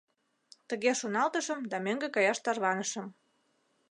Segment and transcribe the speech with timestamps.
[0.67, 3.05] Тыге шоналтышым да мӧҥгӧ каяш тарванышым.